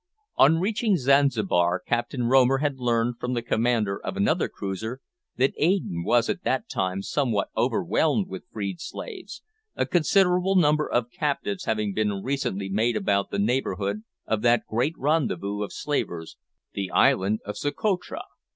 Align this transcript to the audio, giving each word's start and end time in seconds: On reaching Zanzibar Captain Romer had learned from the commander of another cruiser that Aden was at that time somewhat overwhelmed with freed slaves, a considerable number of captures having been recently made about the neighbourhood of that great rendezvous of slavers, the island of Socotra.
On 0.35 0.57
reaching 0.59 0.97
Zanzibar 0.97 1.77
Captain 1.79 2.23
Romer 2.23 2.57
had 2.57 2.79
learned 2.79 3.19
from 3.19 3.35
the 3.35 3.43
commander 3.43 4.01
of 4.03 4.17
another 4.17 4.47
cruiser 4.49 4.99
that 5.37 5.53
Aden 5.57 6.03
was 6.03 6.27
at 6.27 6.41
that 6.43 6.67
time 6.67 7.03
somewhat 7.03 7.49
overwhelmed 7.55 8.27
with 8.27 8.47
freed 8.51 8.79
slaves, 8.81 9.43
a 9.75 9.85
considerable 9.85 10.55
number 10.55 10.89
of 10.91 11.11
captures 11.11 11.65
having 11.65 11.93
been 11.93 12.23
recently 12.23 12.67
made 12.67 12.95
about 12.97 13.29
the 13.29 13.37
neighbourhood 13.37 14.01
of 14.25 14.41
that 14.41 14.65
great 14.65 14.95
rendezvous 14.97 15.61
of 15.61 15.71
slavers, 15.71 16.35
the 16.73 16.89
island 16.89 17.39
of 17.45 17.55
Socotra. 17.55 18.23